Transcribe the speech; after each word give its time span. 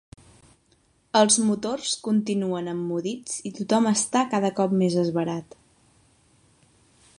Els 1.19 1.35
motors 1.49 1.91
continuen 2.07 2.71
emmudits 2.73 3.37
i 3.49 3.53
tothom 3.59 3.91
està 3.93 4.25
cada 4.35 4.53
cop 4.61 4.75
més 4.81 4.99
esverat. 5.05 5.57